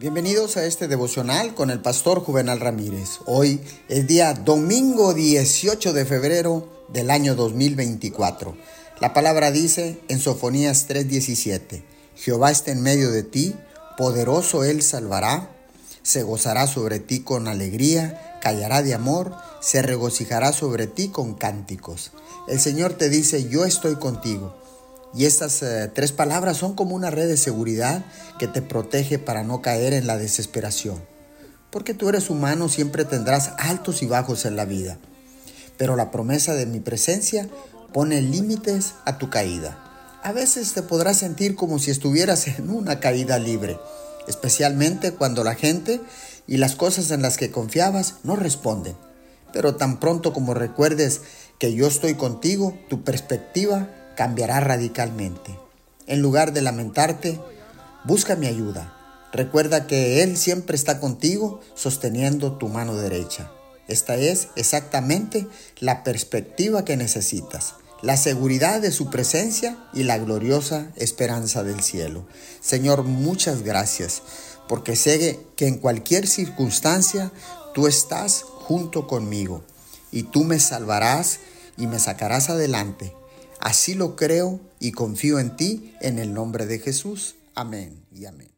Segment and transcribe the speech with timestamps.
[0.00, 3.18] Bienvenidos a este devocional con el pastor Juvenal Ramírez.
[3.26, 8.56] Hoy es día domingo 18 de febrero del año 2024.
[9.00, 11.82] La palabra dice en Sofonías 3:17,
[12.14, 13.56] Jehová está en medio de ti,
[13.96, 15.50] poderoso él salvará,
[16.04, 22.12] se gozará sobre ti con alegría, callará de amor, se regocijará sobre ti con cánticos.
[22.46, 24.54] El Señor te dice, yo estoy contigo.
[25.14, 28.04] Y estas eh, tres palabras son como una red de seguridad
[28.38, 31.02] que te protege para no caer en la desesperación.
[31.70, 34.98] Porque tú eres humano, siempre tendrás altos y bajos en la vida.
[35.76, 37.48] Pero la promesa de mi presencia
[37.92, 39.84] pone límites a tu caída.
[40.22, 43.78] A veces te podrás sentir como si estuvieras en una caída libre,
[44.26, 46.00] especialmente cuando la gente
[46.46, 48.96] y las cosas en las que confiabas no responden.
[49.52, 51.22] Pero tan pronto como recuerdes
[51.58, 53.88] que yo estoy contigo, tu perspectiva
[54.18, 55.56] cambiará radicalmente.
[56.08, 57.38] En lugar de lamentarte,
[58.02, 58.92] busca mi ayuda.
[59.32, 63.52] Recuerda que Él siempre está contigo sosteniendo tu mano derecha.
[63.86, 65.46] Esta es exactamente
[65.78, 72.26] la perspectiva que necesitas, la seguridad de su presencia y la gloriosa esperanza del cielo.
[72.60, 74.22] Señor, muchas gracias,
[74.66, 77.30] porque sé que en cualquier circunstancia
[77.72, 79.62] tú estás junto conmigo
[80.10, 81.38] y tú me salvarás
[81.76, 83.14] y me sacarás adelante
[83.60, 87.36] Así lo creo y confío en ti en el nombre de Jesús.
[87.54, 88.57] Amén y amén.